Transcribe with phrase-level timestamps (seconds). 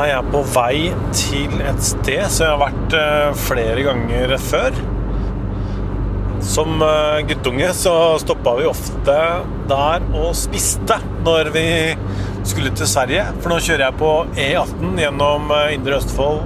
[0.00, 0.76] er jeg på vei
[1.16, 4.78] til et sted som jeg har vært eh, flere ganger før.
[6.50, 9.16] Som eh, guttunge så stoppa vi ofte
[9.70, 11.66] der og spiste når vi
[12.48, 13.26] skulle til Sverige.
[13.42, 14.12] For nå kjører jeg på
[14.46, 16.42] E18 gjennom eh, Indre Østfold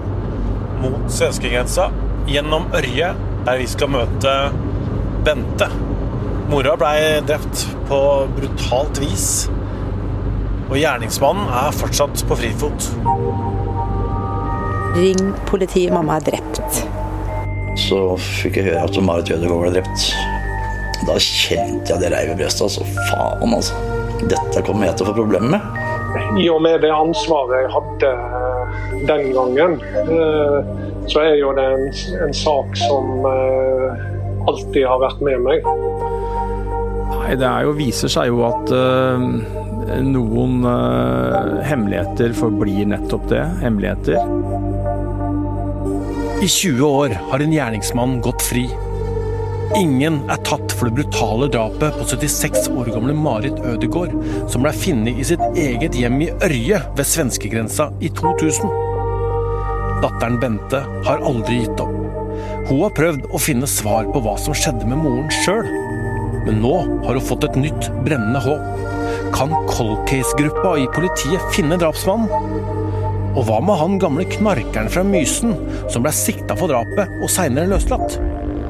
[0.82, 1.90] mot svenskegrensa.
[2.28, 3.12] Gjennom Ørje,
[3.44, 4.36] der vi skal møte
[5.24, 5.70] Bente.
[6.50, 8.00] Mora blei drept på
[8.36, 9.28] brutalt vis.
[10.70, 12.88] Og gjerningsmannen er fortsatt på frifot.
[14.94, 16.84] Ring politiet, mamma er drept.
[17.80, 20.06] Så fikk jeg høre at Marit Ødegaard ble drept.
[21.04, 22.68] Da kjente jeg det reiv i brystet.
[22.68, 23.80] Altså, faen, altså.
[24.30, 25.82] Dette kommer jeg til å få problemer med.
[26.38, 28.74] I og med det ansvaret jeg hadde eh,
[29.10, 29.76] den gangen,
[30.06, 30.58] eh,
[31.10, 31.88] så er jo det en,
[32.24, 34.04] en sak som eh,
[34.46, 35.68] alltid har vært med meg.
[37.10, 39.63] Nei, det er jo, viser seg jo at uh,
[40.04, 43.42] noen uh, hemmeligheter forblir nettopp det.
[43.62, 44.18] Hemmeligheter.
[46.42, 48.66] I 20 år har en gjerningsmann gått fri.
[49.74, 54.12] Ingen er tatt for det brutale drapet på 76 år gamle Marit Ødegaard,
[54.52, 58.70] som ble funnet i sitt eget hjem i Ørje ved svenskegrensa i 2000.
[60.04, 61.96] Datteren Bente har aldri gitt opp.
[62.68, 65.66] Hun har prøvd å finne svar på hva som skjedde med moren sjøl.
[66.44, 66.74] Men nå
[67.06, 68.93] har hun fått et nytt brennende håp.
[69.34, 72.30] Kan cold case-gruppa i politiet finne drapsmannen?
[73.34, 75.56] Og hva med han gamle knarkeren fra Mysen
[75.90, 78.14] som ble sikta for drapet og seinere løslatt?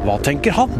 [0.06, 0.72] Hva tenker han?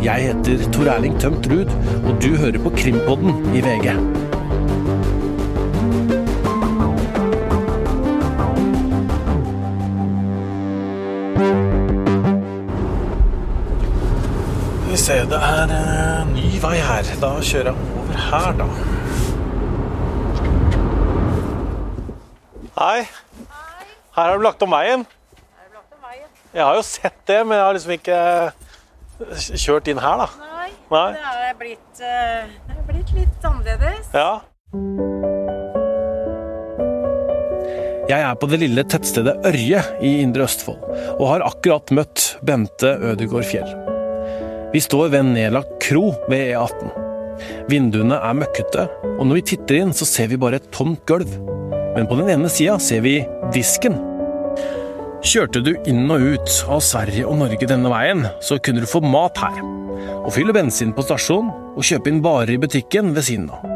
[0.00, 1.68] Jeg heter Tor Erling Tømt Ruud,
[2.08, 3.92] og du hører på Krimpodden i VG.
[14.88, 16.09] Vi ser det er
[16.60, 17.08] en vei her.
[17.20, 18.66] Da kjører jeg over her, da.
[22.80, 23.00] Hei.
[24.16, 25.06] Her har du lagt om veien.
[26.52, 28.18] Jeg har jo sett det, men jeg har liksom ikke
[29.62, 30.28] kjørt inn her, da.
[30.40, 31.10] Nei, Nei.
[31.14, 34.10] det er blitt, eh, det er blitt litt annerledes.
[34.12, 34.40] Ja.
[38.10, 40.82] Jeg er på det lille tettstedet Ørje i Indre Østfold,
[41.14, 43.89] og har akkurat møtt Bente Ødegård Fjell.
[44.70, 46.90] Vi står ved en nedlagt kro ved E18.
[47.70, 48.84] Vinduene er møkkete,
[49.16, 51.32] og når vi titter inn, så ser vi bare et tomt gulv.
[51.96, 53.16] Men på den ene sida ser vi
[53.54, 53.98] disken.
[55.26, 59.02] Kjørte du inn og ut av Sverige og Norge denne veien, så kunne du få
[59.02, 59.58] mat her.
[60.22, 63.66] Og fylle bensin på stasjonen, og kjøpe inn varer i butikken ved siden av.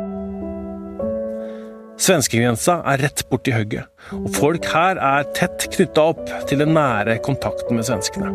[2.05, 7.19] Svenskegrensa er rett borti hugget, og folk her er tett knytta opp til den nære
[7.27, 8.31] kontakten med svenskene.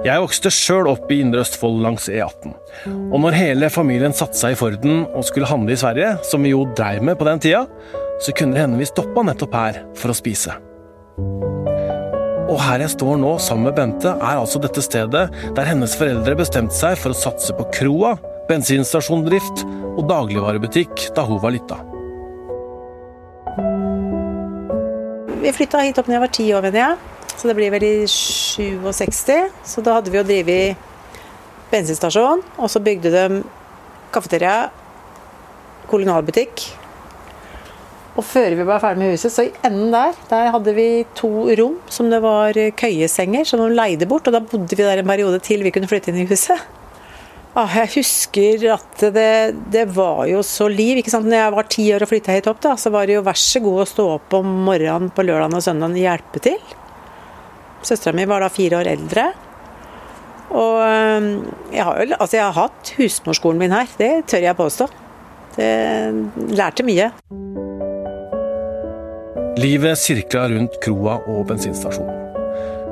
[0.00, 2.54] Jeg vokste sjøl opp i Indre Østfold langs E18,
[2.88, 6.54] og når hele familien satte seg i Forden og skulle handle i Sverige, som vi
[6.54, 7.66] jo dreiv med på den tida,
[8.24, 10.56] så kunne det hende vi stoppa nettopp her for å spise.
[12.46, 15.26] Og her jeg står nå sammen med Bente, er altså dette stedet
[15.58, 18.16] der hennes foreldre bestemte seg for å satse på kroa,
[18.48, 21.82] bensinstasjondrift og dagligvarebutikk da hun var lita.
[25.44, 27.09] Vi flytta hit opp da jeg var ti år, mener jeg.
[27.40, 29.30] Så det blir vel i 67.
[29.64, 30.88] Så da hadde vi jo drevet
[31.70, 33.40] bensinstasjon, og så bygde de
[34.12, 34.66] kafeteria,
[35.88, 36.66] kolonialbutikk.
[38.18, 41.30] Og før vi var ferdig med huset, så i enden der, der hadde vi to
[41.56, 44.28] rom som det var køyesenger, som de leide bort.
[44.28, 46.60] Og da bodde vi der en periode til vi kunne flytte inn i huset.
[47.56, 49.30] Ah, jeg husker at det,
[49.72, 51.00] det var jo så liv.
[51.00, 51.26] ikke sant?
[51.26, 53.40] Når jeg var ti år og flytta hit opp, da, så var det jo vær
[53.40, 56.60] så god å stå opp om morgenen på lørdagen og søndagen og hjelpe til.
[57.86, 59.30] Søstera mi var da fire år eldre.
[60.50, 60.80] Og
[61.70, 64.88] jeg har altså jeg har hatt husmorskolen min her, det tør jeg påstå.
[65.56, 65.70] Det
[66.58, 67.10] lærte mye.
[69.60, 72.16] Livet sirkla rundt kroa og bensinstasjonen.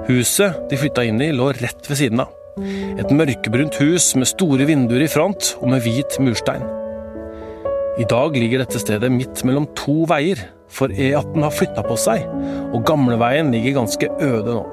[0.09, 2.33] Huset de flytta inn i, lå rett ved siden av.
[2.99, 6.65] Et mørkebrunt hus med store vinduer i front og med hvit murstein.
[7.99, 12.27] I dag ligger dette stedet midt mellom to veier, for E18 har flytta på seg,
[12.71, 14.65] og gamleveien ligger ganske øde nå.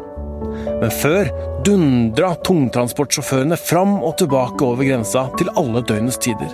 [0.81, 1.29] Men før
[1.65, 6.51] dundra tungtransportsjåførene fram og tilbake over grensa til alle døgnets tider.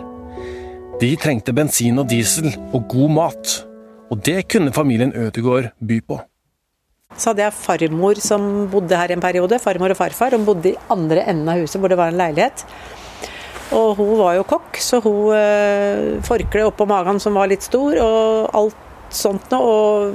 [1.01, 3.55] De trengte bensin og diesel og god mat,
[4.13, 6.19] og det kunne familien Ødegård by på.
[7.17, 9.59] Så hadde jeg farmor som bodde her en periode.
[9.59, 10.37] Farmor og farfar.
[10.37, 12.63] Hun bodde i andre enden av huset hvor det var en leilighet.
[13.75, 17.95] Og hun var jo kokk, så hun eh, forkle oppå magen som var litt stor,
[18.03, 20.11] og alt sånt noe.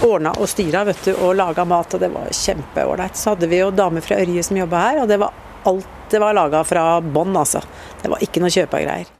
[0.00, 3.18] Og ordna og styra vet du, og laga mat, og det var kjempeålreit.
[3.18, 5.34] Så hadde vi jo damer fra Ørje som jobba her, og det var
[5.68, 7.60] alt det var laga fra bånn, altså.
[8.02, 9.10] Det var ikke noe kjøpa greier.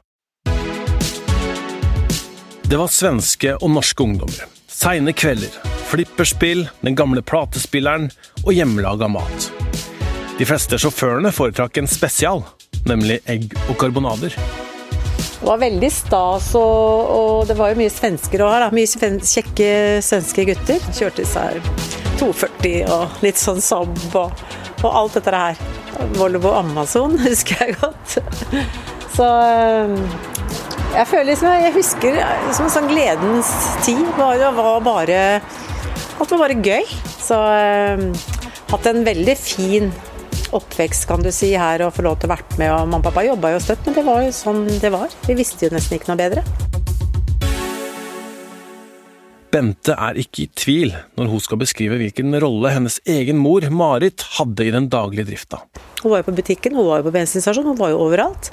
[2.67, 4.49] Det var svenske og norske ungdommer.
[4.67, 5.53] Seine kvelder,
[5.87, 8.09] flipperspill, den gamle platespilleren
[8.45, 9.47] og hjemmelaga mat.
[10.39, 12.43] De fleste sjåførene foretrakk en spesial,
[12.89, 14.35] nemlig egg og karbonader.
[15.41, 18.65] Det var veldig stas, og, og det var jo mye svensker òg her.
[18.77, 19.69] Mye kjekke
[20.05, 20.83] svenske gutter.
[20.93, 21.57] Kjørte seg
[22.19, 24.43] 240 og litt sånn Saab og,
[24.83, 25.63] og alt dette her.
[26.19, 28.19] Volvo Amazon husker jeg godt.
[29.15, 29.97] Så eh,
[30.91, 32.21] jeg føler liksom Jeg husker
[32.53, 33.49] som en sånn gledens
[33.81, 34.05] tid.
[34.21, 35.19] Det var bare
[36.21, 36.85] Alt var bare gøy.
[37.17, 38.05] Så eh,
[38.69, 39.89] hatt en veldig fin
[40.57, 42.71] oppvekst, kan du si, her og få lov til å vært med.
[42.73, 45.13] Og mamma og pappa jobba jo støtt, men det var jo sånn det var.
[45.27, 46.45] Vi visste jo nesten ikke noe bedre.
[49.51, 54.23] Bente er ikke i tvil når hun skal beskrive hvilken rolle hennes egen mor, Marit,
[54.37, 55.59] hadde i den daglige drifta.
[55.99, 58.51] Hun var jo på butikken, hun var jo på bensinstasjonen, hun var jo overalt.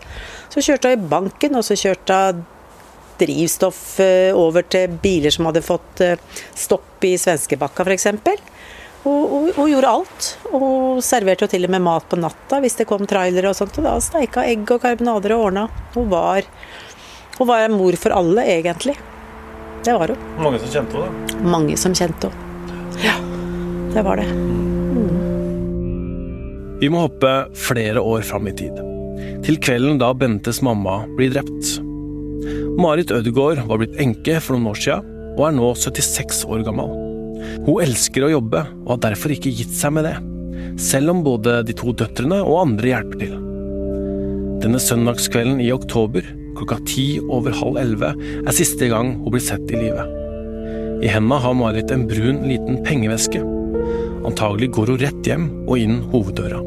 [0.50, 2.46] Så kjørte hun i banken, og så kjørte hun
[3.18, 6.18] drivstoff eh, over til biler som hadde fått eh,
[6.54, 8.06] stopp i Svenskebakka f.eks.
[9.08, 10.26] Hun, hun, hun gjorde alt.
[10.50, 13.56] Og hun serverte jo til og med mat på natta hvis det kom trailere og
[13.56, 13.78] sånt.
[13.80, 15.68] Og da steika egg og karbonader og ordna.
[15.94, 16.44] Hun var,
[17.38, 18.98] hun var en mor for alle, egentlig.
[19.86, 20.28] Det var hun.
[20.42, 22.44] Mange som kjente henne, Mange som kjente henne.
[22.98, 23.14] Ja,
[23.94, 24.28] det var det.
[26.78, 28.76] Vi må hoppe flere år fram i tid.
[29.46, 31.78] Til kvelden da Bentes mamma blir drept.
[32.78, 37.07] Marit Ødegaard var blitt enke for noen år siden, og er nå 76 år gammel.
[37.68, 40.14] Hun elsker å jobbe, og har derfor ikke gitt seg med det.
[40.80, 43.34] Selv om både de to døtrene og andre hjelper til.
[44.62, 46.24] Denne søndagskvelden i oktober,
[46.56, 50.06] klokka ti over halv elleve, er siste gang hun blir sett i live.
[51.04, 53.44] I henda har Marit en brun, liten pengeveske.
[54.24, 56.64] Antagelig går hun rett hjem og inn hoveddøra.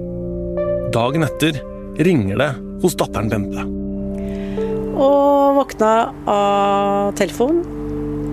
[0.93, 1.57] Dagen etter
[1.97, 2.53] ringer det
[2.85, 3.65] hos datteren Bente.
[5.01, 5.93] Og våkna
[6.29, 7.80] av telefon eh,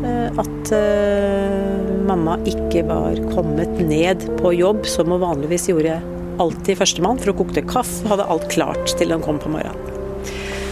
[0.04, 5.98] at eh, mamma ikke var kommet ned på jobb, som hun vanligvis gjorde
[6.38, 9.78] alltid førstemann, for hun kokte kaffe og hadde alt klart til hun kom på morgenen.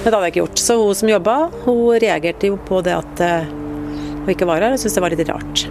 [0.04, 0.62] Men det hadde jeg ikke gjort.
[0.62, 3.50] Så hun som jobba, hun reagerte jo på det at eh,
[4.22, 5.66] hun ikke var her, og syntes det var litt rart.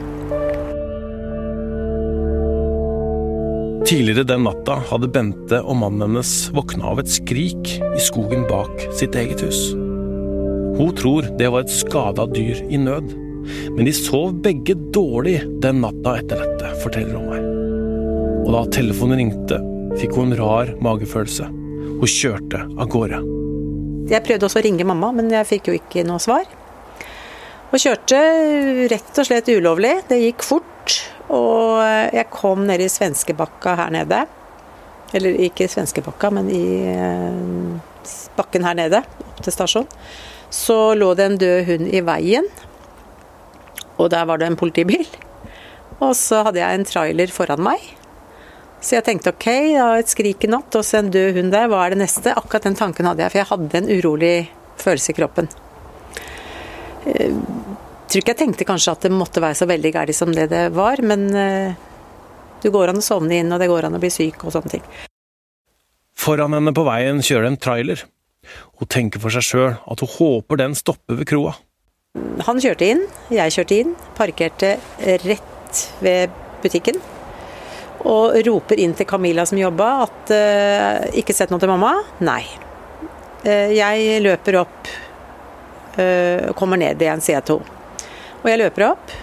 [3.86, 8.88] Tidligere den natta hadde Bente og mannen hennes våkna av et skrik i skogen bak
[8.98, 9.76] sitt eget hus.
[10.76, 13.14] Hun tror det var et skada dyr i nød,
[13.76, 17.48] men de sov begge dårlig den natta etter dette, forteller hun meg.
[18.46, 19.62] Og da telefonen ringte,
[20.00, 21.48] fikk hun en rar magefølelse.
[21.96, 23.22] Hun kjørte av gårde.
[24.12, 26.46] Jeg prøvde også å ringe mamma, men jeg fikk jo ikke noe svar.
[27.72, 28.20] Og kjørte
[28.92, 29.96] rett og slett ulovlig.
[30.10, 31.00] Det gikk fort.
[31.34, 31.82] Og
[32.14, 34.22] jeg kom ned i Svenskebakka her nede.
[35.16, 39.90] Eller ikke Svenskebakka, men i eh, bakken her nede, opp til stasjonen.
[40.54, 42.48] Så lå det en død hund i veien.
[43.98, 45.06] Og der var det en politibil.
[46.04, 47.84] Og så hadde jeg en trailer foran meg.
[48.84, 49.48] Så jeg tenkte ok,
[50.02, 52.36] et skrik i natt og så en død hund der, hva er det neste?
[52.36, 54.36] Akkurat den tanken hadde jeg, for jeg hadde en urolig
[54.82, 55.50] følelse i kroppen.
[57.06, 57.32] Jeg
[58.12, 60.68] tror ikke jeg tenkte kanskje at det måtte være så veldig gærent som det det
[60.76, 61.74] var, men eh,
[62.62, 64.76] du går an å sovne inn, og det går an å bli syk og sånne
[64.76, 64.86] ting.
[66.16, 68.06] Foran henne på veien kjører en trailer.
[68.78, 71.56] Hun tenker for seg sjøl at hun håper den stopper ved kroa.
[72.16, 73.02] Han kjørte inn,
[73.34, 74.76] jeg kjørte inn, parkerte
[75.26, 76.32] rett ved
[76.64, 77.00] butikken.
[78.06, 82.06] Og roper inn til Camilla som jobba at uh, 'ikke sett noe til mamma'?
[82.24, 82.44] Nei.
[83.44, 84.92] Uh, jeg løper opp
[85.98, 87.60] uh, kommer ned i en C2.
[88.44, 89.16] Og jeg løper opp.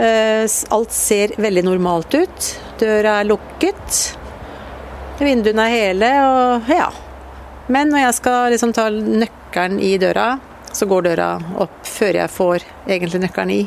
[0.00, 2.46] Alt ser veldig normalt ut.
[2.80, 3.98] Døra er lukket.
[5.20, 6.86] Vinduene er hele, og ja.
[7.68, 10.38] Men når jeg skal liksom ta nøkkelen i døra,
[10.72, 11.30] så går døra
[11.62, 13.62] opp før jeg får egentlig nøkkelen i.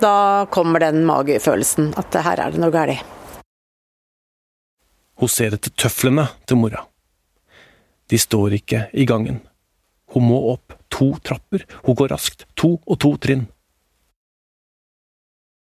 [0.00, 3.04] Da kommer den magefølelsen at her er det noe galt.
[5.16, 6.82] Hun ser etter tøflene til mora.
[8.06, 9.40] De står ikke i gangen.
[10.12, 11.64] Hun må opp to trapper.
[11.86, 12.44] Hun går raskt.
[12.60, 13.46] To og to trinn.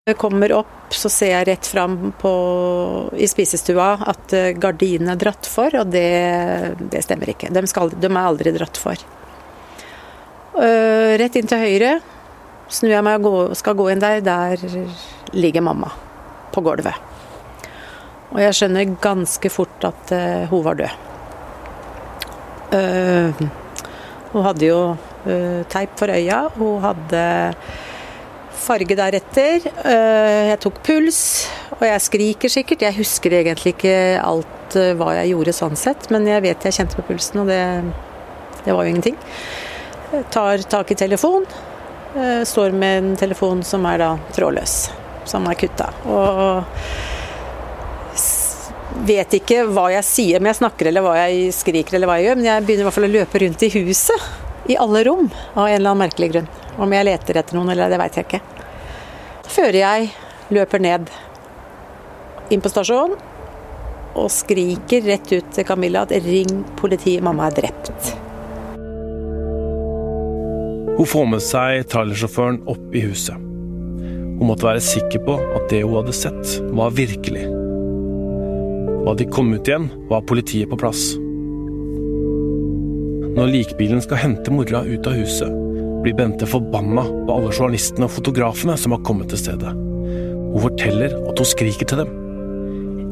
[0.06, 2.32] Jeg kommer opp, så ser jeg rett fram på,
[3.18, 7.50] i spisestua at gardinene er dratt for, og det, det stemmer ikke.
[7.50, 9.02] De, skal, de er aldri dratt for.
[10.56, 11.96] Øh, rett inn til høyre
[12.72, 14.22] snur jeg meg og skal gå inn der.
[14.24, 14.62] Der
[15.36, 15.90] ligger mamma
[16.54, 16.94] på gulvet.
[18.32, 21.02] Og jeg skjønner ganske fort at uh, hun var død.
[22.74, 23.44] Uh,
[24.32, 24.80] hun hadde jo
[25.70, 26.44] teip for øya.
[26.54, 27.20] Hun hadde
[28.66, 29.64] farge deretter.
[29.66, 31.18] Jeg tok puls,
[31.74, 32.84] og jeg skriker sikkert.
[32.86, 36.98] Jeg husker egentlig ikke alt hva jeg gjorde sånn sett, men jeg vet jeg kjente
[37.00, 37.58] på pulsen, og det,
[38.62, 39.18] det var jo ingenting.
[40.30, 41.46] Tar tak i telefon.
[42.16, 44.76] Eh, står med en telefon som er da trådløs,
[45.24, 45.90] som er kutta.
[46.08, 46.64] Og
[49.06, 52.30] vet ikke hva jeg sier, om jeg snakker eller hva jeg skriker eller hva jeg
[52.30, 54.28] gjør, men jeg begynner i hvert fall å løpe rundt i huset.
[54.66, 56.48] I alle rom, av en eller annen merkelig grunn.
[56.82, 58.42] Om jeg leter etter noen eller det veit jeg ikke.
[59.46, 60.10] Før jeg
[60.56, 61.10] løper ned
[62.50, 63.16] inn på stasjonen
[64.16, 68.25] og skriker rett ut til Camilla at 'ring politiet, mamma er drept'.
[70.96, 73.36] Hun får med seg trailersjåføren opp i huset.
[73.36, 77.44] Hun måtte være sikker på at det hun hadde sett, var virkelig.
[79.04, 81.10] Da de kom ut igjen, var politiet på plass.
[83.36, 85.52] Når likbilen skal hente mora ut av huset,
[86.00, 89.72] blir Bente forbanna på alle journalistene og fotografene som har kommet til stedet.
[89.76, 92.14] Hun forteller at hun skriker til dem.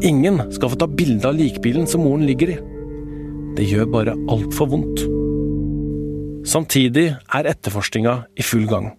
[0.05, 2.61] Ingen skal få ta bilde av likbilen som moren ligger i.
[3.59, 5.05] Det gjør bare altfor vondt.
[6.45, 8.91] Samtidig er etterforskninga i full gang.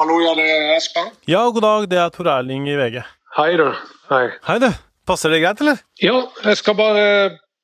[0.00, 1.10] Hallo, ja, det er Espen.
[1.30, 1.86] Ja, god dag.
[1.92, 2.98] Det er Tor Erling i VG.
[3.36, 3.68] Hei, du.
[4.10, 4.24] Hei.
[4.48, 4.66] Hei, du.
[5.06, 5.78] Passer det greit, eller?
[6.02, 7.04] Ja, jeg skal bare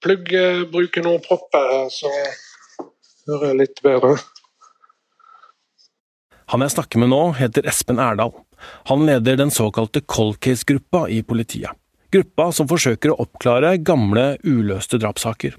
[0.05, 2.11] plugge, bruke noen propper her, så
[3.27, 4.13] hører jeg litt bedre.
[6.55, 8.31] Han jeg snakker med nå, heter Espen Erdal.
[8.93, 11.75] Han leder den såkalte cold case-gruppa i politiet
[12.13, 15.57] gruppa som forsøker å oppklare gamle, uløste drapssaker.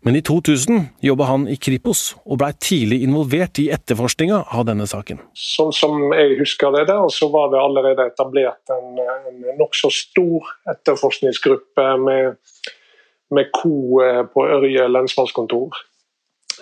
[0.00, 4.86] Men i 2000 jobba han i Kripos, og blei tidlig involvert i etterforskninga av denne
[4.88, 5.20] saken.
[5.36, 10.48] Sånn som jeg husker det der, så var det allerede etablert en, en nokså stor
[10.72, 12.40] etterforskningsgruppe med,
[13.36, 15.82] med ko eh, på Ørje lensmannskontor.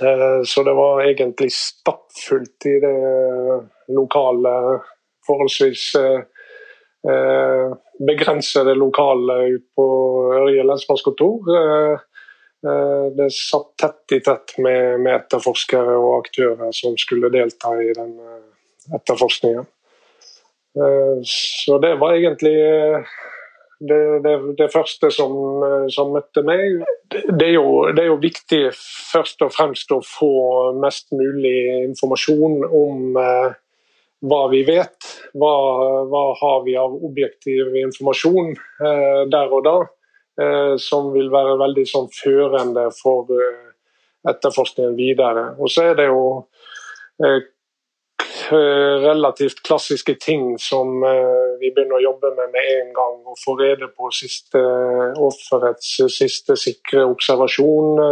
[0.02, 2.96] Eh, så det var egentlig stappfullt i det
[3.94, 4.56] lokale,
[5.30, 6.26] forholdsvis eh,
[7.06, 7.76] Eh,
[8.06, 9.86] begrense det lokale på
[10.34, 11.50] Ørje lensmannskontor.
[11.54, 12.00] Eh,
[12.66, 17.92] eh, det satt tett i tett med, med, etterforskere og aktører som skulle delta i
[17.94, 18.16] den
[18.94, 19.66] etterforskningen.
[21.26, 22.52] Så det var egentlig
[23.80, 25.32] det, det, det første som,
[25.90, 26.82] som, møtte meg.
[27.10, 30.32] Det er, jo, det er, jo, viktig først og fremst å få
[30.82, 33.56] mest mulig informasjon om eh,
[34.24, 35.10] hva vi vet.
[35.38, 35.52] Hva,
[36.10, 39.76] hva har vi av objektiv informasjon eh, der og da,
[40.40, 43.68] eh, som vil være veldig sånn, førende for eh,
[44.28, 45.52] etterforskningen videre.
[45.60, 46.24] Og så er det jo
[47.22, 47.46] eh,
[49.04, 53.20] relativt klassiske ting som eh, vi begynner å jobbe med med en gang.
[53.28, 54.62] Å få rede på siste,
[55.28, 58.02] offerets siste sikre observasjon.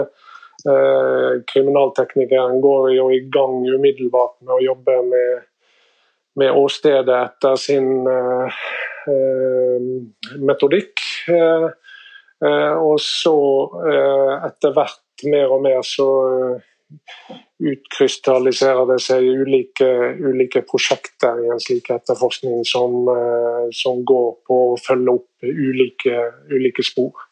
[0.67, 5.45] Eh, kriminalteknikeren går jo i gang umiddelbart med å jobbe med
[6.37, 8.63] med åstedet etter sin uh,
[10.43, 11.03] metodikk.
[11.31, 11.69] Uh,
[12.77, 13.37] og så
[14.45, 16.09] etter hvert mer og mer så
[17.57, 19.89] utkrystalliserer det seg ulike,
[20.21, 23.09] ulike prosjekter i en slik etterforskning som,
[23.73, 26.21] som går på å følge opp ulike,
[26.53, 27.25] ulike spor.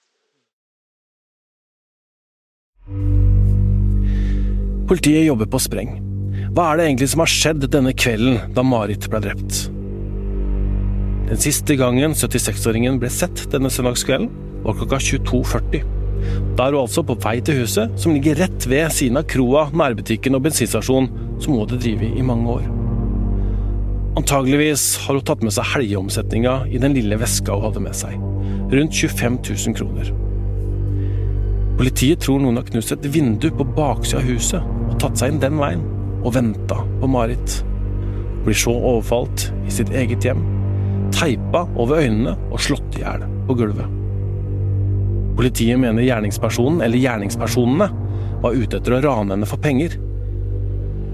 [4.89, 6.13] Politiet jobber på spreng.
[6.55, 9.57] Hva er det egentlig som har skjedd denne kvelden da Marit ble drept?
[11.27, 14.29] Den siste gangen 76-åringen ble sett denne søndagskvelden,
[14.63, 15.81] var klokka 22.40.
[16.55, 19.65] Da er hun altså på vei til huset, som ligger rett ved siden av kroa,
[19.75, 21.09] nærbutikken og bensinstasjonen
[21.43, 22.71] som hun hadde drevet i mange år.
[24.23, 28.15] Antageligvis har hun tatt med seg helgeomsetninga i den lille veska hun hadde med seg.
[28.71, 30.15] Rundt 25 000 kroner.
[31.83, 35.43] Politiet tror noen har knust et vindu på baksida av huset og tatt seg inn
[35.43, 35.83] den veien
[36.25, 37.61] og venta på Marit.
[38.45, 40.43] Blir så overfalt i sitt eget hjem,
[41.14, 44.00] teipa over øynene og slått i hjel på gulvet.
[45.35, 47.88] Politiet mener gjerningspersonen, eller gjerningspersonene,
[48.45, 49.97] var ute etter å rane henne for penger.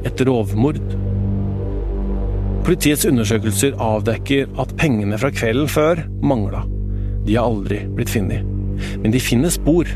[0.04, 0.80] Et rovmord.
[2.66, 6.66] Politiets undersøkelser avdekker at pengene fra kvelden før mangla.
[7.24, 8.44] De har aldri blitt funnet.
[9.00, 9.88] Men de finner spor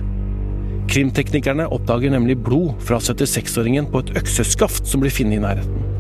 [0.91, 5.91] Krimteknikerne oppdager nemlig blod fra 76-åringen på et økseskaft som blir funnet i nærheten.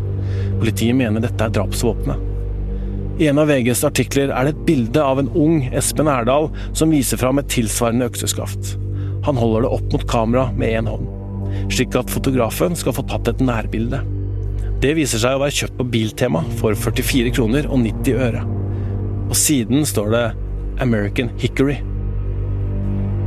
[0.60, 2.30] Politiet mener dette er drapsvåpenet.
[3.18, 6.90] I en av VGs artikler er det et bilde av en ung Espen Erdal som
[6.90, 8.74] viser fram et tilsvarende økseskaft.
[9.24, 11.06] Han holder det opp mot kamera med én hånd,
[11.72, 14.02] slik at fotografen skal få tatt et nærbilde.
[14.82, 18.42] Det viser seg å være kjøpt på Biltema for 44 kroner og 90 øre.
[19.30, 20.24] På siden står det
[20.84, 21.78] American Hickory.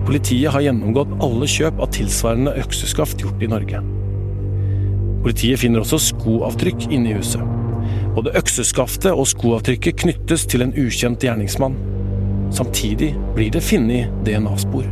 [0.08, 3.82] Politiet har gjennomgått alle kjøp av tilsvarende økseskaft gjort i Norge.
[5.26, 7.44] Politiet finner også skoavtrykk inne i huset.
[8.16, 11.76] Både økseskaftet og skoavtrykket knyttes til en ukjent gjerningsmann.
[12.56, 14.88] Samtidig blir det funnet DNA-spor.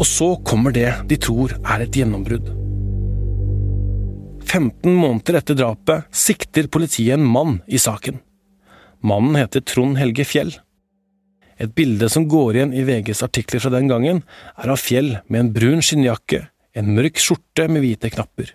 [0.00, 2.48] Og så kommer det de tror er et gjennombrudd.
[4.48, 8.24] 15 måneder etter drapet sikter politiet en mann i saken.
[9.04, 10.56] Mannen heter Trond Helge Fjell.
[11.60, 14.22] Et bilde som går igjen i VGs artikler fra den gangen,
[14.56, 18.54] er av Fjell med en brun skinnjakke, en mørk skjorte med hvite knapper,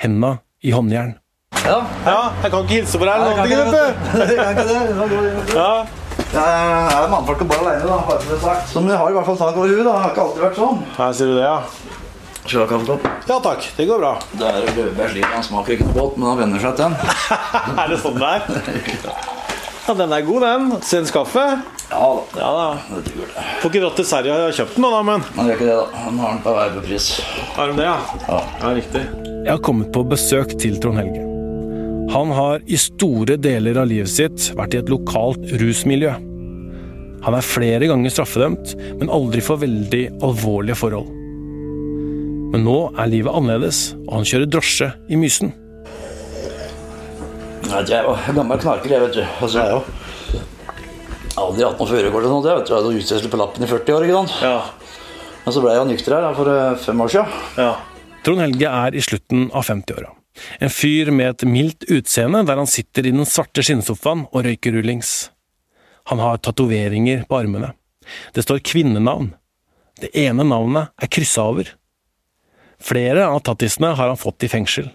[0.00, 1.16] henda i håndjern.
[1.64, 5.54] Ja, Ja, jeg kan ikke hilse på deg eller jeg kan ikke det.
[5.56, 5.70] Ja,
[6.28, 6.44] Jeg
[6.92, 7.98] er mannfolk og bare alene, da.
[8.08, 8.68] Bare for det sagt.
[8.72, 9.84] Som jeg har i hvert fall tak over huet.
[9.86, 10.82] Det har ikke alltid vært sånn.
[10.98, 11.58] her ser du det, ja.
[12.48, 13.06] Skal du ha kaffekopp?
[13.28, 14.10] Ja takk, det går bra.
[14.40, 15.24] Det er rødbær slik.
[15.32, 16.94] Han smaker ikke noe godt, men han venner seg til den.
[17.84, 18.40] Er det sånn det er?
[19.88, 20.64] Ja, den er god, den.
[20.84, 21.42] Sens kaffe.
[21.90, 22.40] Ja da.
[22.40, 22.66] Ja da.
[22.96, 23.44] Det duger, det.
[23.62, 26.02] Får ikke dratt til Sverige og kjøpt den da, men Han gjør ikke det, da.
[26.04, 27.08] Han har den på vervepris.
[27.56, 27.96] Har de det, ja?
[28.28, 28.40] Ja.
[28.62, 29.04] Ja, riktig.
[29.38, 31.24] Jeg har kommet på besøk til Trond Helge.
[32.12, 36.14] Han har i store deler av livet sitt vært i et lokalt rusmiljø.
[37.24, 41.08] Han er flere ganger straffedømt, men aldri for veldig alvorlige forhold.
[42.52, 45.52] Men nå er livet annerledes, og han kjører drosje i Mysen.
[47.68, 49.24] Jeg er jo gammel knarker, jeg, vet du.
[49.42, 49.82] Altså, jeg er jo
[51.40, 52.44] aldri hatt noe førerkort eller noe.
[52.48, 52.72] Jeg vet du.
[52.74, 54.06] Jeg hadde utstedsel på lappen i 40 år.
[54.06, 54.36] ikke sant?
[54.42, 54.58] Ja,
[55.44, 57.40] Men så ble jeg jo nykter her da, for eh, fem år siden.
[57.56, 57.72] ja.
[58.26, 60.10] Trond Helge er i slutten av 50-åra.
[60.60, 64.74] En fyr med et mildt utseende der han sitter i den svarte skinnsofaen og røyker
[64.74, 65.30] rullings.
[66.10, 67.72] Han har tatoveringer på armene.
[68.34, 69.30] Det står kvinnenavn.
[70.02, 71.70] Det ene navnet er kryssa over.
[72.80, 74.90] Flere av tattisene har han fått i fengsel,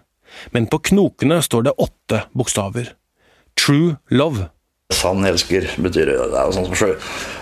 [0.51, 2.93] men på knokene står det åtte bokstaver.
[3.59, 4.49] True love.
[4.95, 6.17] Sann elsker betyr det.
[6.29, 6.91] Er jo sånn som sjø.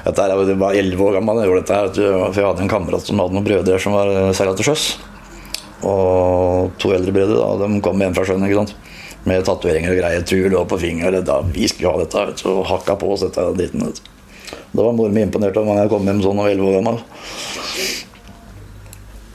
[0.05, 1.91] Dette er, jeg var elleve år gammel da jeg gjorde dette her,
[2.31, 4.86] for jeg hadde en kamerat som hadde noen brødre som var eh, seila til sjøs.
[5.88, 8.77] Og to eldre brødre da, de kom hjem fra sjøen ikke sant?
[9.27, 10.24] med tatoveringer og greier.
[10.25, 11.25] True love på fingeren.
[11.25, 13.91] Da, vi skulle ha dette vet og hakka på oss dette dritten.
[14.72, 17.01] Da var mor mi imponert over at jeg kom hjem sånn og elleve år gammel.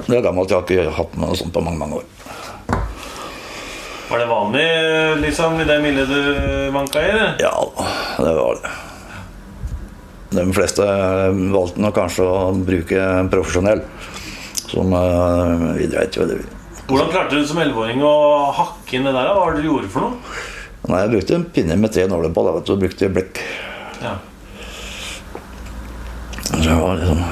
[0.07, 2.13] Det er gammelt, jeg har ikke hatt med noe sånt på mange mange år.
[4.07, 4.67] Var det vanlig
[5.25, 7.09] liksom, i det miljøet du vanka i?
[7.11, 7.31] Det?
[7.43, 7.55] Ja,
[8.25, 8.75] det var det.
[10.37, 10.85] De fleste
[11.53, 13.83] valgte nok kanskje å bruke en profesjonell.
[14.67, 16.39] Som eh, vi dreit jo i.
[16.87, 18.15] Hvordan klarte du som 11-åring å
[18.55, 19.31] hakke inn det der?
[19.31, 20.37] Hva var det du gjorde for noe?
[20.87, 22.45] Nei, jeg brukte en pinne med tre nåler på.
[22.47, 23.43] Da, vet du, og brukte blekk.
[24.03, 24.17] Ja.
[26.47, 27.23] Så jeg var liksom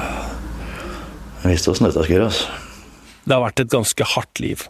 [1.45, 2.39] Jeg visste åssen dette skulle gjøres.
[3.25, 4.65] Det har vært et ganske hardt liv.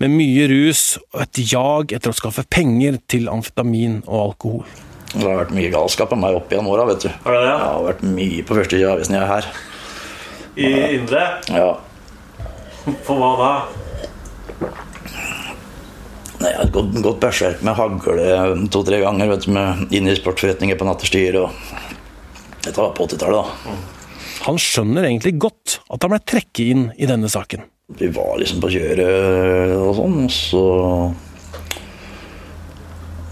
[0.00, 4.66] Med mye rus og et jag etter å skaffe penger til amfetamin og alkohol.
[5.14, 7.10] Det har vært mye galskap av meg opp gjennom åra, vet du.
[7.24, 7.54] Har det det?
[7.54, 9.48] Det har vært mye på første sida avisen jeg er her.
[10.54, 11.24] I Indre?
[11.54, 11.70] Ja.
[13.06, 13.52] For hva da?
[16.42, 20.16] Nei, Jeg har gått, gått berserk med hagle to-tre ganger vet du, med inn i
[20.18, 21.38] sportsforretninger på natterstid.
[21.40, 21.54] Og...
[22.64, 23.76] Dette var på 80-tallet, da.
[24.44, 27.64] Han skjønner egentlig godt at han ble trekket inn i denne saken.
[28.00, 30.64] Vi var liksom på kjøret og sånn, og så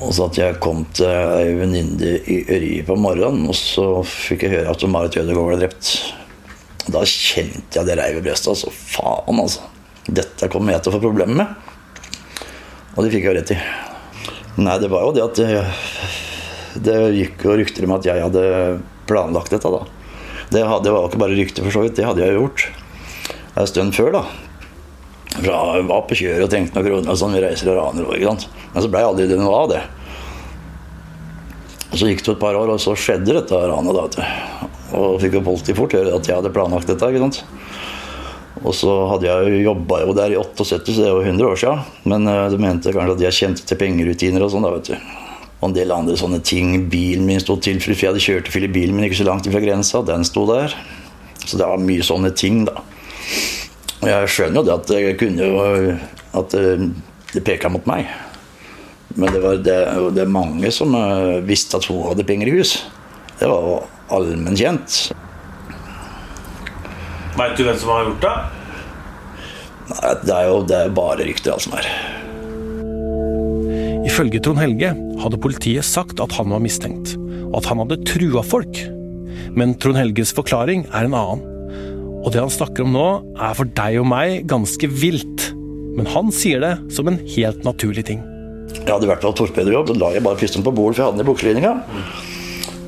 [0.02, 4.46] Og så at jeg kom til ei venninne i Ørje på morgenen, og så fikk
[4.46, 5.92] jeg høre at Marit Ødegaard ble drept.
[6.90, 8.50] Da kjente jeg det reiv i brystet.
[8.56, 9.68] Altså, faen, altså.
[10.10, 12.48] Dette kommer jeg til å få problemer med.
[12.96, 13.58] Og det fikk jeg rett i.
[14.58, 15.62] Nei, det var jo det at det,
[16.84, 18.44] det gikk jo rykter om at jeg hadde
[19.08, 19.84] planlagt dette, da.
[20.52, 21.96] Det, hadde, det var jo ikke bare rykter, for så vidt.
[21.96, 22.66] Det hadde jeg jo gjort
[23.62, 24.24] en stund før, da.
[25.42, 28.06] Fra jeg var på kjøret og tenkte noen kroner og sånn, vi reiser og raner
[28.06, 28.48] og ikke sant.
[28.72, 29.82] Men så ble aldri det noe av det.
[31.92, 34.28] Så gikk det et par år, og så skjedde dette ranet, da.
[34.96, 37.42] Og fikk jo politiet fort høre at jeg hadde planlagt dette, ikke sant.
[38.62, 41.58] Og så hadde jeg jo jobba jo der i 78, så det jo 100 år
[41.58, 41.82] siden.
[42.08, 44.96] Men uh, de mente kanskje at jeg kjente til pengerutiner og sånn, da, vet du.
[45.62, 46.74] Og en del andre sånne ting.
[46.92, 49.62] Bilen min sto til, for jeg hadde kjørt til bilen min ikke så langt fra
[49.62, 50.02] grensa.
[50.06, 50.74] Den sto der.
[51.42, 52.82] Så det var mye sånne ting, da.
[54.02, 55.96] Og jeg skjønner jo det at det kunne jo
[56.34, 58.08] At det, peka mot meg.
[59.16, 59.76] Men det var det,
[60.16, 62.78] det er mange som eh, visste at hun hadde penger i hus.
[63.38, 63.74] Det var jo
[64.12, 65.12] allmennkjent.
[67.36, 68.34] Veit du hvem som har gjort det?
[69.92, 71.88] Nei, Det er jo det er bare rykter, alt som er.
[74.08, 77.14] Ifølge Trond Helge hadde politiet sagt at han var mistenkt,
[77.50, 78.84] og at han hadde trua folk.
[79.52, 81.51] Men Trond Helges forklaring er en annen.
[82.22, 85.48] Og det han snakker om nå, er for deg og meg ganske vilt.
[85.96, 88.22] Men han sier det som en helt naturlig ting.
[88.72, 91.10] Jeg hadde i hvert fall torpedojobb, så la jeg bare pistolen på bordet, for jeg
[91.10, 91.72] hadde den i bukselinninga.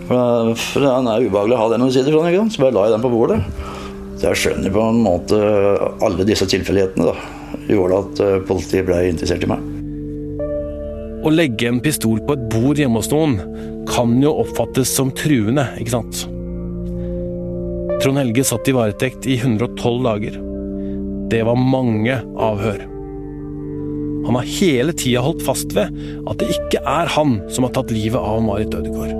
[0.08, 3.04] For, den er ubehagelig å ha den du sitter sånn, så bare la jeg den
[3.04, 3.40] på bordet.
[4.14, 5.38] Så jeg skjønner på en måte
[6.04, 7.14] alle disse tilfeldighetene da,
[7.68, 9.70] gjorde at eh, politiet ble interessert i meg.
[11.24, 13.38] Å legge en pistol på et bord hjemme hos noen,
[13.88, 16.24] kan jo oppfattes som truende, ikke sant?
[18.04, 20.34] Trond Helge satt i varetekt i 112 dager.
[21.32, 22.82] Det var mange avhør.
[24.26, 25.94] Han har hele tida holdt fast ved
[26.28, 29.14] at det ikke er han som har tatt livet av Marit Ødegaard.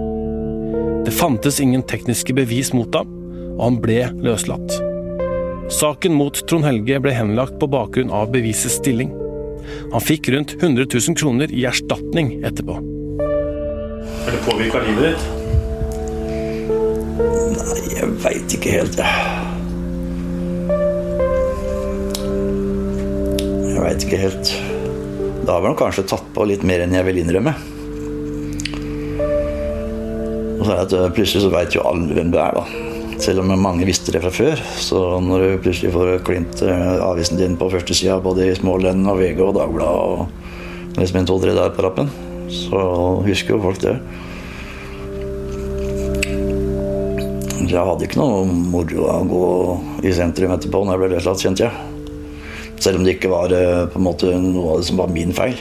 [1.06, 3.08] Det fantes ingen tekniske bevis mot ham,
[3.54, 4.76] og han ble løslatt.
[5.72, 9.14] Saken mot Trond Helge ble henlagt på bakgrunn av bevisets stilling.
[9.94, 12.76] Han fikk rundt 100 000 kroner i erstatning etterpå.
[13.24, 15.43] Har det påvirka livet ditt?
[17.14, 19.10] Nei, jeg veit ikke helt, jeg.
[23.70, 24.50] Jeg veit ikke helt.
[25.44, 27.52] Det har vel kanskje tatt på litt mer enn jeg vil innrømme.
[30.58, 32.64] Og så er det at eh, Plutselig så veit jo alle hvem du er, da.
[33.22, 34.58] Selv om mange visste det fra før.
[34.82, 39.22] Så når du plutselig får klint eh, avisen din på førstesida både i Smålen og
[39.22, 42.10] VG og Dagbladet og liksom en to-tre dager på rappen,
[42.50, 42.82] så
[43.22, 43.98] husker jo folk det.
[47.74, 51.42] Jeg hadde ikke noe moro av å gå i sentrum etterpå når jeg ble løslatt,
[51.42, 51.72] kjente jeg.
[52.84, 55.34] Selv om det ikke var eh, på en måte noe av det som var min
[55.34, 55.58] feil.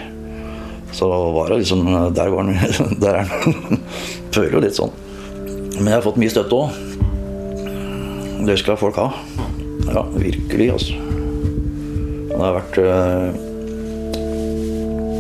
[0.93, 2.13] Så var det liksom den.
[3.04, 3.82] Der er den.
[4.36, 4.93] Føler jo litt sånn.
[5.80, 6.69] Men jeg har fått mye støtte òg.
[8.43, 9.10] Det skal folk ha.
[9.88, 10.93] Ja, virkelig, altså.
[12.34, 13.28] Det har vært eh,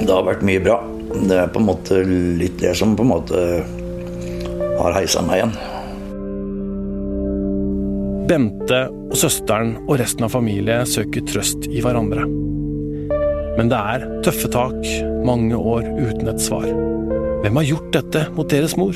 [0.03, 0.81] Det har vært mye bra.
[1.13, 3.45] Det er på en måte litt det som på en måte
[4.79, 5.55] har heisa meg igjen.
[8.23, 12.23] Bente og søsteren og resten av familien søker trøst i hverandre.
[13.57, 14.77] Men det er tøffe tak,
[15.27, 16.69] mange år uten et svar.
[17.43, 18.95] Hvem har gjort dette mot deres mor?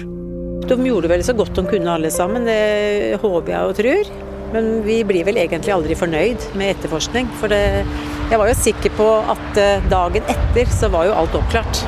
[0.67, 4.13] De gjorde vel så godt de kunne alle sammen, det håper jeg og tror.
[4.55, 7.27] Men vi blir vel egentlig aldri fornøyd med etterforskning.
[7.41, 7.83] For det,
[8.31, 11.83] jeg var jo sikker på at eh, dagen etter så var jo alt oppklart.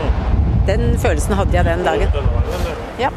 [0.67, 2.11] Den følelsen hadde jeg den dagen.
[2.99, 3.15] Ja.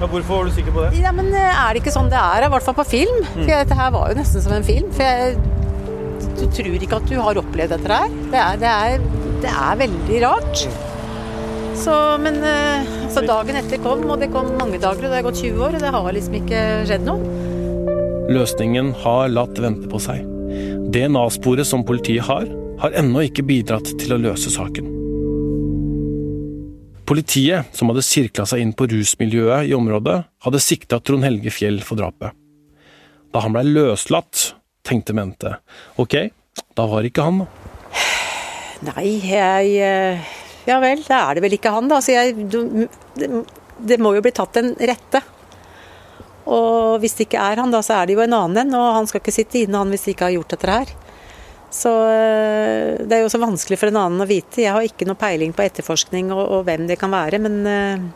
[0.00, 1.00] Ja, hvorfor var du sikker på det?
[1.02, 2.46] Ja, men eh, er det ikke sånn det er?
[2.46, 3.18] I hvert fall på film.
[3.34, 4.86] For dette her var jo nesten som en film.
[4.96, 5.34] For jeg,
[6.40, 8.14] du tror ikke at du har opplevd dette her.
[8.32, 9.04] Det er, det er,
[9.44, 10.62] det er veldig rart.
[11.80, 15.26] Så, men eh, altså, dagen etter kom, og det kom mange dager, og det har
[15.28, 17.36] gått 20 år, og det har liksom ikke skjedd noe.
[18.32, 20.24] Løsningen har latt vente på seg.
[20.96, 22.48] DNA-sporet som politiet har,
[22.80, 24.99] har ennå ikke bidratt til å løse saken.
[27.10, 31.80] Politiet, som hadde sirkla seg inn på rusmiljøet i området, hadde sikta Trond Helge Fjell
[31.82, 32.36] for drapet.
[33.34, 34.52] Da han blei løslatt,
[34.86, 35.56] tenkte Mente
[35.98, 36.14] ok,
[36.78, 37.48] da var ikke han, da.
[38.92, 40.30] Nei, jeg eh,
[40.68, 41.98] Ja vel, da er det vel ikke han, da.
[41.98, 42.46] Så jeg
[43.18, 45.24] det, må jo bli tatt en rette.
[46.46, 48.78] Og hvis det ikke er han, da, så er det jo en annen en.
[48.78, 50.94] Og han skal ikke sitte inne, han, hvis de ikke har gjort dette her.
[51.70, 54.64] Så eh, det er jo også vanskelig for en annen å vite.
[54.64, 58.08] Jeg har ikke noe peiling på etterforskning og, og hvem det kan være, men uh,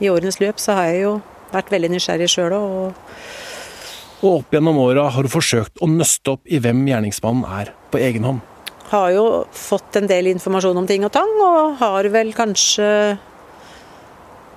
[0.00, 1.16] i årenes løp så har jeg jo
[1.50, 2.76] vært veldig nysgjerrig sjøl òg.
[2.84, 3.16] Og,
[4.20, 7.98] Og opp gjennom åra har du forsøkt å nøste opp i hvem gjerningsmannen er, på
[7.98, 8.46] egen hånd.
[8.92, 13.18] har jo fått en del informasjon om ting og tang, og har vel kanskje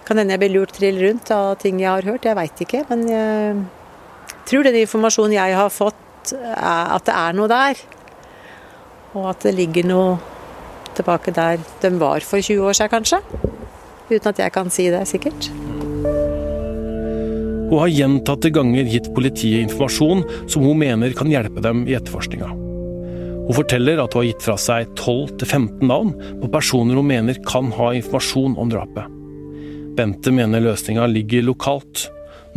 [0.03, 2.81] Kan hende jeg blir lurt trill rundt av ting jeg har hørt, jeg veit ikke.
[2.89, 3.61] Men jeg
[4.49, 7.79] tror den informasjonen jeg har fått, er at det er noe der.
[9.13, 10.15] Og at det ligger noe
[10.97, 13.21] tilbake der de var for 20 år siden, kanskje.
[14.09, 15.49] Uten at jeg kan si det sikkert.
[17.73, 22.51] Hun har gjentatte ganger gitt politiet informasjon som hun mener kan hjelpe dem i etterforskninga.
[23.43, 27.73] Hun forteller at hun har gitt fra seg 12-15 navn på personer hun mener kan
[27.75, 29.09] ha informasjon om drapet.
[29.97, 32.07] Bente mener løsninga ligger lokalt.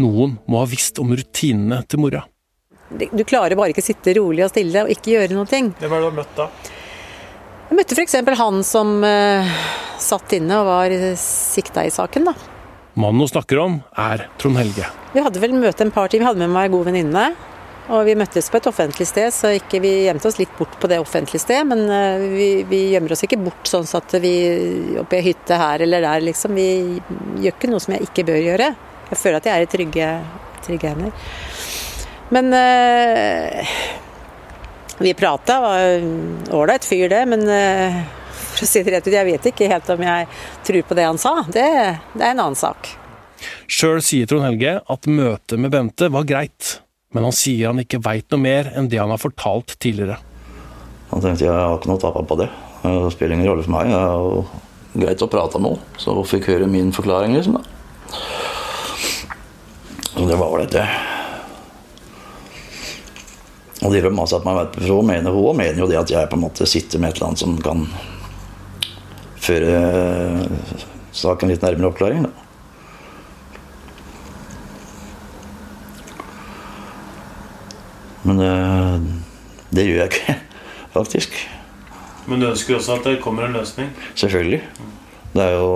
[0.01, 2.23] Noen må ha visst om rutinene til mora.
[2.91, 5.47] Du klarer bare ikke å sitte rolig og stille og ikke gjøre noe.
[5.51, 5.73] ting.
[5.79, 6.51] Hvem er det du har møtt da?
[7.67, 8.15] Jeg møtte f.eks.
[8.39, 9.57] han som uh,
[9.99, 12.31] satt inne og var sikta i saken.
[12.31, 12.37] da.
[12.97, 14.87] Mannen hun snakker om, er Trond Helge.
[15.13, 16.23] Vi hadde vel møte en par timer.
[16.23, 17.27] Vi hadde med meg en god venninne.
[17.87, 20.89] Og vi møttes på et offentlig sted, så ikke vi gjemte oss litt bort på
[20.91, 21.63] det offentlige sted.
[21.71, 24.33] Men eh, vi, vi gjemmer oss ikke bort sånn at vi
[24.99, 26.57] oppe i ei hytte her eller der, liksom.
[26.59, 26.99] Vi
[27.45, 28.73] gjør ikke noe som jeg ikke bør gjøre.
[29.13, 30.09] Jeg føler at jeg er i trygge,
[30.67, 31.31] trygge hender.
[32.35, 33.75] Men eh,
[34.99, 37.99] vi prata, var ålreit fyr det, men eh,
[38.57, 40.29] for å si det rett ut, jeg vet ikke helt om jeg
[40.67, 41.35] tror på det han sa.
[41.47, 41.67] Det,
[42.17, 42.95] det er en annen sak.
[43.69, 46.79] Sjøl sier Trond Helge at møtet med Bente var greit,
[47.15, 50.19] men han sier han ikke veit noe mer enn det han har fortalt tidligere.
[51.13, 52.49] Han tenkte jeg jeg har ikke noe å tape på det.
[52.87, 53.93] Det spiller ingen rolle for meg.
[53.93, 57.61] Det er jo greit å prate med henne, så hun fikk høre min forklaring, liksom.
[57.61, 57.63] da.
[60.09, 61.16] Så det var ålreit, det.
[63.87, 66.31] Og de som at man vet på hun mener, hun mener jo det at jeg
[66.31, 67.87] på en måte sitter med et eller annet som kan
[69.47, 69.77] føre
[71.15, 72.27] saken litt nærmere oppklaring.
[72.27, 72.33] da.
[78.27, 78.55] Men det,
[79.71, 80.39] det, gjør jeg ikke,
[80.99, 81.37] faktisk.
[82.27, 83.93] Men du ønsker også at det kommer en løsning?
[84.19, 84.65] Selvfølgelig.
[85.37, 85.69] Det er jo,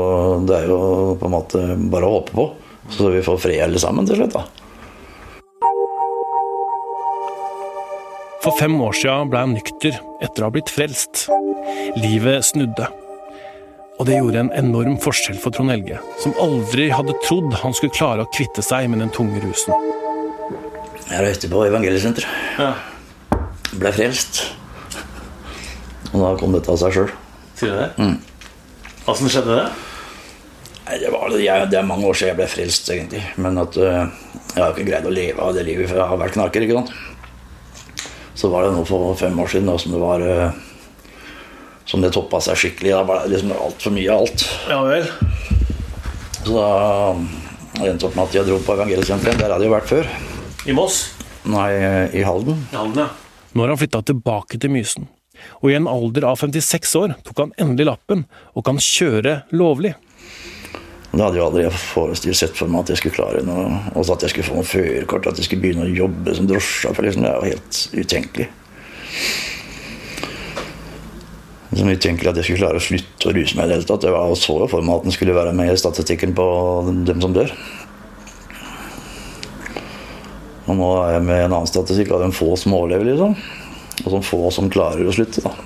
[0.48, 0.80] det er jo
[1.20, 2.48] på en måte bare å håpe på.
[2.90, 4.34] Så vi får fred alle sammen til slutt.
[4.34, 4.59] da.
[8.40, 11.26] For fem år siden ble han nykter etter å ha blitt frelst.
[12.00, 12.86] Livet snudde.
[14.00, 17.92] Og det gjorde en enorm forskjell for Trond Helge, som aldri hadde trodd han skulle
[17.92, 19.76] klare å kvitte seg med den tunge rusen.
[21.10, 22.40] Jeg reiste på evangeliesenteret.
[22.56, 22.70] Ja.
[23.76, 24.40] Ble frelst.
[26.14, 27.12] Og da kom dette av seg sjøl.
[27.60, 28.08] Sier du det?
[29.10, 29.68] Åssen skjedde det?
[30.90, 33.20] Det, var, jeg, det er mange år siden jeg ble frelst, egentlig.
[33.36, 34.08] Men at uh,
[34.56, 36.64] jeg har ikke greid å leve av det livet, for jeg har vært knaker.
[36.64, 37.09] ikke sant?
[38.40, 40.60] Så var det nå for fem år siden da, som det var øh,
[41.84, 42.94] Som det toppa seg skikkelig.
[42.94, 44.44] Da var det liksom altfor mye av alt.
[44.70, 45.08] Ja vel.
[46.40, 46.68] Så da
[47.80, 49.40] jeg endte opp med at jeg dro på evangeliesenteret.
[49.42, 50.08] Der hadde jeg vært før.
[50.70, 51.00] I Moss?
[51.50, 51.68] Nei,
[52.16, 52.62] i Halden.
[52.70, 53.08] I Halden, ja.
[53.52, 55.08] Nå har han flytta tilbake til Mysen.
[55.60, 58.24] Og i en alder av 56 år tok han endelig lappen
[58.54, 59.94] og kan kjøre lovlig.
[61.10, 63.66] Det hadde jo aldri forestilt sett for meg at jeg skulle klare noe.
[63.98, 67.08] Også at jeg skulle få noe førerkort, at jeg skulle begynne å jobbe som drosjesjåfør.
[67.08, 67.24] Liksom.
[67.26, 68.46] Det er jo helt utenkelig.
[71.70, 73.88] Det er utenkelig at jeg skulle klare å slutte å ruse meg i det hele
[73.90, 74.06] tatt.
[74.06, 76.46] Jeg så jo for meg at den skulle være med i statistikken på
[77.06, 77.54] dem som dør.
[80.70, 83.34] Og nå er jeg med en annen statistikk av de få som overlever, liksom.
[84.04, 85.56] Og de få som klarer å slutte, da.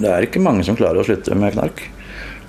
[0.00, 1.84] Det er ikke mange som klarer å slutte med knark.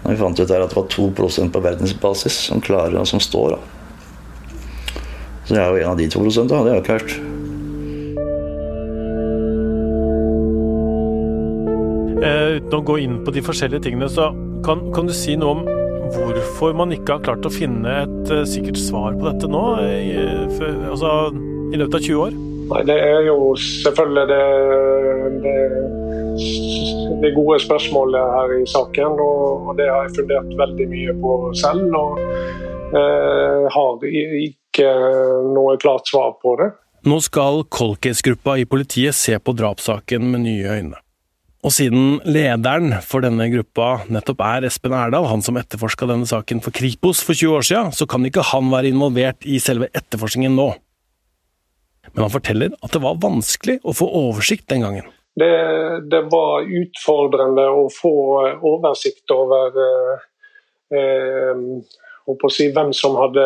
[0.05, 3.21] Og vi fant ut der at det var 2% på verdensbasis som klarer og som
[3.23, 3.55] står.
[3.55, 5.01] Da.
[5.45, 6.43] Så jeg er jo en av de 2 da.
[6.45, 7.15] Det har jeg ikke hørt.
[12.25, 14.29] Eh, uten å gå inn på de forskjellige tingene, så
[14.65, 15.65] kan, kan, du si noe om
[16.15, 19.63] hvorfor man ikke har klart å finne et uh, sikkert svar på dette nå?
[19.81, 20.15] I,
[20.53, 21.11] for, altså,
[21.73, 22.37] i løpet av 20 år?
[22.65, 24.45] Nei, Det er jo selvfølgelig det,
[25.43, 25.57] det,
[27.21, 29.19] det gode spørsmålet her i saken.
[29.21, 31.87] Og, det har jeg fundert veldig mye på selv.
[31.99, 32.19] Og
[32.95, 34.91] eh, har ikke
[35.55, 36.73] noe klart svar på det.
[37.05, 41.01] Nå skal Colcase-gruppa i politiet se på drapssaken med nye øyne.
[41.65, 46.61] Og siden lederen for denne gruppa nettopp er Espen Erdal, han som etterforska denne saken
[46.61, 50.53] for Kripos for 20 år siden, så kan ikke han være involvert i selve etterforskningen
[50.57, 50.67] nå.
[52.13, 55.09] Men han forteller at det var vanskelig å få oversikt den gangen.
[55.35, 55.55] Det,
[56.11, 58.15] det var utfordrende å få
[58.63, 60.21] oversikt over eh,
[60.95, 61.65] eh,
[62.55, 63.43] si, hvem som hadde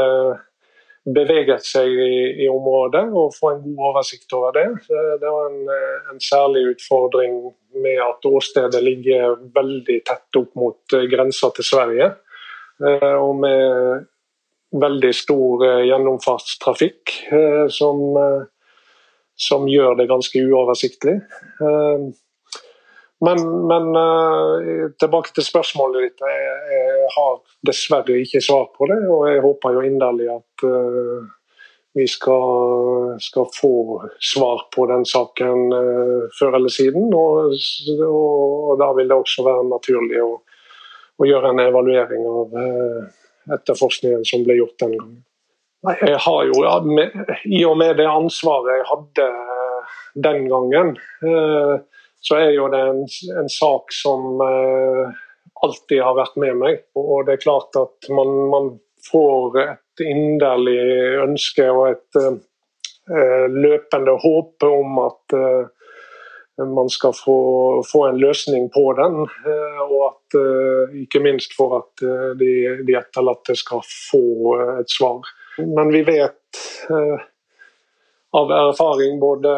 [1.09, 4.67] beveget seg i, i, området, og få en god oversikt over det.
[4.89, 5.73] Det var en,
[6.13, 7.39] en særlig utfordring
[7.83, 12.11] med at åstedet ligger veldig tett opp mot eh, grensa til Sverige.
[12.79, 14.07] Eh, og med
[14.79, 17.15] veldig stor eh, gjennomfartstrafikk
[17.73, 18.01] som,
[19.39, 21.15] som gjør det ganske uoversiktlig.
[23.23, 23.87] Men, men
[24.99, 26.23] tilbake til spørsmålet ditt.
[26.23, 27.33] Jeg, jeg, har
[27.67, 30.67] dessverre ikke svar på det, og jeg håper jo inderlig at
[31.93, 37.13] vi skal, skal, få svar på den saken uh, før eller siden.
[37.13, 37.55] Og,
[38.05, 40.35] og, og, da vil det også være naturlig å,
[41.19, 42.59] å gjøre en evaluering av
[43.57, 45.23] etterforskningen som ble gjort den gangen.
[45.87, 46.63] Jeg har jo,
[47.45, 49.93] I og med det ansvaret jeg hadde uh,
[50.27, 50.97] den gangen,
[52.19, 53.05] så er jo det en,
[53.39, 54.41] en sak som
[55.63, 56.83] alltid har vært med meg.
[56.99, 58.69] Og det er klart at man, man
[59.07, 60.79] får et inderlig
[61.25, 65.67] ønske og et uh, løpende håp om at uh,
[66.59, 67.39] man skal få,
[67.87, 69.21] få, en løsning på den.
[69.47, 70.39] Uh, og at
[71.01, 72.03] ikke minst for at
[72.37, 72.51] de,
[72.85, 75.25] de, etterlatte skal få et svar.
[75.59, 76.61] Men vi vet
[78.39, 79.51] av erfaring både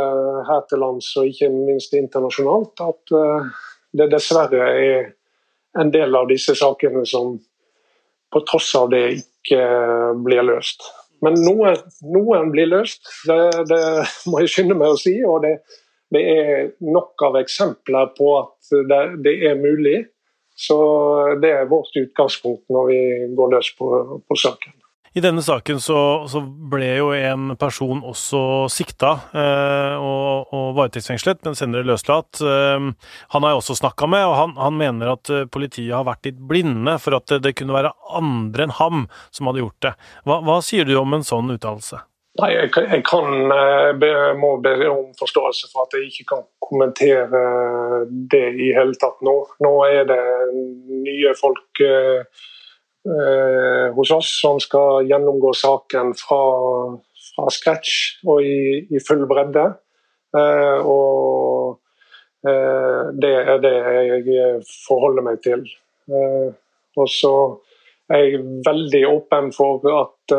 [0.47, 3.13] her til lands og ikke minst internasjonalt at
[3.99, 5.09] det dessverre er
[5.79, 7.35] en del av disse sakene som
[8.31, 9.61] på tross av det ikke
[10.23, 10.87] blir løst.
[11.21, 11.77] Men noen,
[12.13, 13.81] noen blir løst, det, det,
[14.31, 15.17] må jeg skynde meg å si.
[15.27, 15.53] Og det,
[16.13, 19.99] det er nok av eksempler på at det, det, er mulig.
[20.57, 20.77] Så
[21.41, 23.01] det er vårt utgangspunkt når vi
[23.37, 23.91] går løs på,
[24.25, 24.75] på saken.
[25.13, 25.97] I denne saken så,
[26.31, 26.39] så,
[26.71, 32.39] ble jo en person også sikta eh, og, og varetektsfengslet, men senere løslatt.
[32.39, 32.85] Eh,
[33.33, 36.29] han har jeg også snakka med, og han, han, mener at eh, politiet har vært
[36.29, 39.03] litt blinde for at det, det kunne være andre enn ham
[39.35, 39.93] som hadde gjort det.
[40.23, 41.99] Hva, hva sier du om en sånn uttalelse?
[42.39, 46.45] Nei, jeg, jeg kan, eh, be, må be om forståelse for at jeg ikke kan
[46.63, 47.41] kommentere
[48.31, 49.35] det i hele tatt nå.
[49.59, 50.21] Nå er det
[50.55, 52.47] nye folk eh, eh,
[53.01, 56.41] hos oss som skal gjennomgå saken fra,
[57.31, 59.63] fra scratch og i, i full bredde.
[60.85, 61.79] Og
[63.21, 63.73] det er det
[64.29, 65.65] jeg forholder meg til.
[66.97, 67.33] Og så
[68.11, 70.35] er jeg veldig åpen for at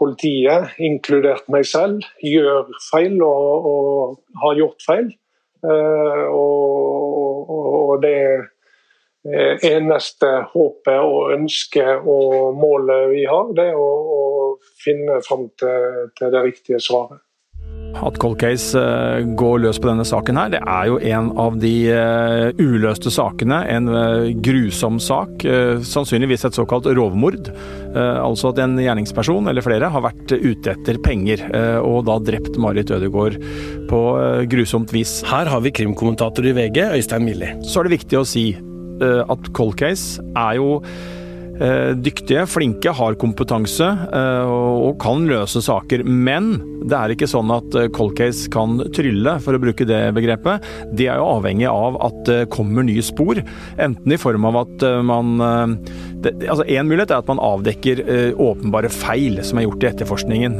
[0.00, 5.10] politiet, inkludert meg selv, gjør feil og, og har gjort feil.
[5.66, 8.16] Og, og det
[9.26, 14.22] eneste håpet og ønsket og målet vi har, det er å, å
[14.82, 17.22] finne fram til, til det riktige svaret.
[18.04, 21.56] At Cold Case uh, går løs på denne saken her, det er jo en av
[21.62, 23.62] de uh, uløste sakene.
[23.72, 23.88] En
[24.44, 25.44] grusom sak.
[25.86, 27.48] sannsynligvis et såkalt rovmord.
[27.96, 31.42] altså at en gjerningsperson eller flere har vært ute etter penger,
[31.80, 33.38] og da drept Marit Ødegaard
[33.88, 34.00] på
[34.50, 35.22] grusomt vis.
[35.26, 37.52] Her har vi krimkommentator i VG, Øystein Milli.
[37.64, 38.50] Så er det viktig å si
[39.04, 41.15] at Cold Case er jo Eh,
[41.56, 46.04] dyktige, flinke, har kompetanse eh, og kan løse saker.
[46.04, 46.54] Men
[46.86, 50.66] det er ikke sånn at eh, cold case kan trylle, for å bruke det begrepet.
[50.96, 53.40] De er jo avhengig av at det kommer nye spor.
[53.82, 55.36] Enten i form av at man
[56.22, 58.00] det, altså En mulighet er at man avdekker
[58.40, 60.56] åpenbare feil som er gjort i etterforskningen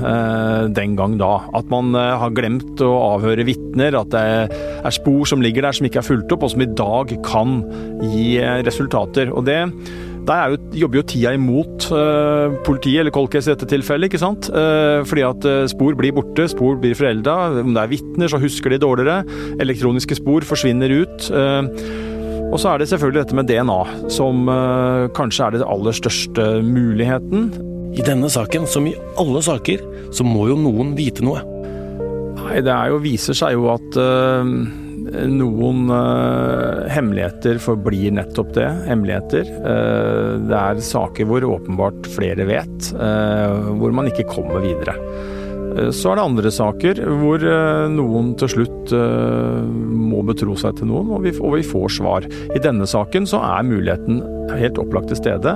[0.77, 1.31] den gang da.
[1.57, 5.89] At man har glemt å avhøre vitner, at det er spor som ligger der som
[5.89, 7.61] ikke er fulgt opp, og som i dag kan
[8.13, 9.33] gi resultater.
[9.33, 9.61] Og det
[10.27, 14.11] der jo, jobber jo tida imot uh, politiet, eller Colcase i dette tilfellet.
[14.11, 14.51] ikke sant?
[14.51, 17.37] Uh, fordi at uh, spor blir borte, spor blir forelda.
[17.63, 19.23] Om det er vitner, så husker de dårligere.
[19.63, 21.31] Elektroniske spor forsvinner ut.
[22.47, 23.81] og så er det selvfølgelig dette med DNA,
[24.13, 24.47] som
[25.17, 27.51] kanskje er den aller største muligheten.
[27.97, 29.83] I denne saken, som i alle saker,
[30.15, 31.43] så må jo noen vite noe.
[32.37, 33.99] Nei, det er jo, viser seg jo at
[35.31, 39.49] noen uh, hemmeligheter forblir nettopp det, hemmeligheter.
[39.63, 44.97] Uh, det er saker hvor åpenbart flere vet, uh, hvor man ikke kommer videre.
[45.93, 47.43] Så er det andre saker hvor
[47.93, 52.25] noen til slutt må betro seg til noen, og vi, og vi, får svar.
[52.57, 54.23] I denne saken så er muligheten
[54.57, 55.53] helt opplagt til stede.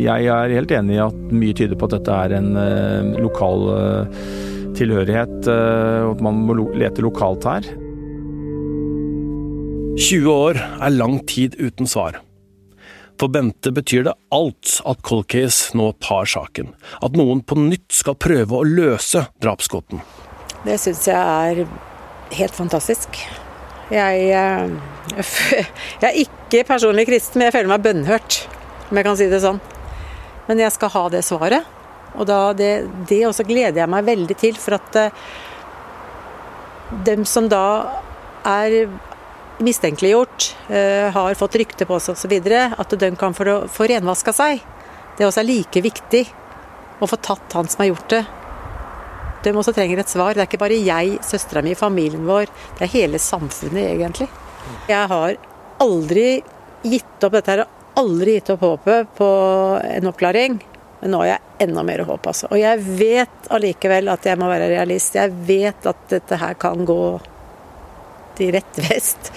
[0.00, 3.68] Jeg er helt enig i at mye tyder på at dette er en lokal
[4.78, 7.66] tilhørighet, og at man må lete lokalt her.
[9.98, 12.22] 20 år er lang tid uten svar.
[13.20, 16.72] For Bente betyr det alt at Cold Case nå tar saken.
[17.04, 20.00] At noen på nytt skal prøve å løse drapsgåten.
[20.64, 21.66] Det syns jeg er
[22.38, 23.20] helt fantastisk.
[23.92, 24.72] Jeg, jeg,
[26.02, 28.40] jeg, er ikke personlig kristen, men jeg føler meg bønnhørt,
[28.88, 29.60] om jeg kan si det sånn.
[30.48, 31.81] Men jeg skal ha det svaret.
[32.18, 32.72] Og det,
[33.08, 35.24] det også gleder jeg meg veldig til, for at uh,
[37.06, 37.64] dem som da
[38.48, 38.84] er
[39.62, 42.36] mistenkeliggjort, uh, har fått rykte på seg osv.,
[42.76, 44.62] at de kan få, få renvaska seg.
[45.16, 46.22] Det også er like viktig
[47.02, 48.22] å få tatt han som har gjort det.
[49.42, 50.34] De også trenger et svar.
[50.34, 52.50] Det er ikke bare jeg, søstera mi, familien vår.
[52.78, 54.28] Det er hele samfunnet, egentlig.
[54.90, 55.38] Jeg har
[55.82, 56.26] aldri
[56.86, 57.64] gitt opp dette her,
[57.98, 59.30] aldri gitt opp håpet på
[59.82, 60.60] en oppklaring.
[61.02, 62.46] Men nå har jeg enda mer håp, altså.
[62.54, 65.16] Og jeg vet allikevel at jeg må være realist.
[65.18, 67.02] Jeg vet at dette her kan gå
[68.38, 69.32] til rett vest.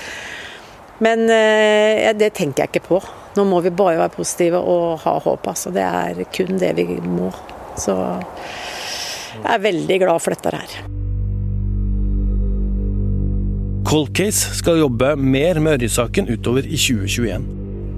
[1.01, 3.01] Men eh, det tenker jeg ikke på.
[3.35, 5.49] Nå må vi bare være positive og ha håp.
[5.51, 5.73] Altså.
[5.73, 7.33] Det er kun det vi må.
[7.81, 10.77] Så jeg er veldig glad for dette her.
[13.85, 17.54] Cold Case skal jobbe mer med Ørje-saken utover i 2021.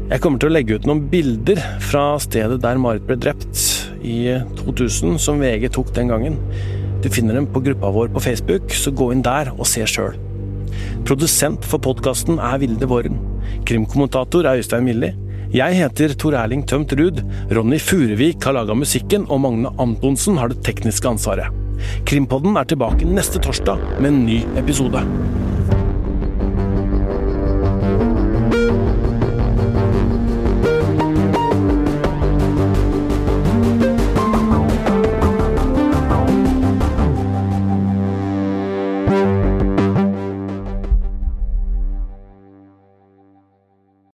[0.08, 3.60] Jeg kommer til å legge ut noen bilder fra stedet der Marit ble drept
[4.08, 6.38] i 2000, som VG tok den gangen.
[7.04, 10.16] Du finner dem på gruppa vår på Facebook, så gå inn der og se sjøl.
[11.04, 13.20] Produsent for podkasten er Vilde Våren.
[13.68, 15.12] Krimkommentator er Øystein Milli.
[15.52, 17.20] Jeg heter Tor Erling Tømt Ruud.
[17.52, 21.52] Ronny Furuvik har laga musikken, og Magne Antonsen har det tekniske ansvaret.
[22.08, 25.04] Krimpodden er tilbake neste torsdag med en ny episode.